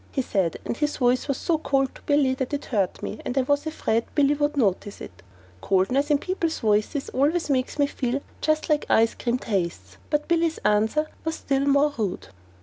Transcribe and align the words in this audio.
he 0.11 0.23
said, 0.23 0.57
and 0.65 0.77
his 0.77 0.97
voice 0.97 1.27
was 1.27 1.37
so 1.37 1.59
cold 1.59 1.93
to 1.93 2.01
Billy 2.07 2.33
that 2.33 2.55
it 2.55 2.65
hurt 2.65 3.03
me, 3.03 3.19
and 3.23 3.37
I 3.37 3.43
was 3.43 3.67
afraid 3.67 4.03
Billy 4.15 4.33
would 4.33 4.57
notice 4.57 4.99
it. 4.99 5.21
Coldness 5.61 6.09
in 6.09 6.17
people's 6.17 6.57
voices 6.59 7.09
always 7.09 7.51
makes 7.51 7.77
me 7.77 7.85
feel 7.85 8.19
just 8.41 8.67
like 8.67 8.87
ice 8.89 9.13
cream 9.13 9.37
tastes. 9.37 9.97
But 10.09 10.27
Billy's 10.27 10.57
answer 10.65 11.07
was 11.23 11.35
still 11.35 11.67
more 11.67 11.93
rude. 11.95 12.29